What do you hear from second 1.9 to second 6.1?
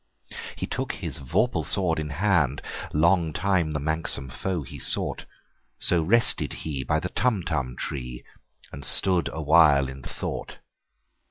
in hand:Long time the manxome foe he sought—So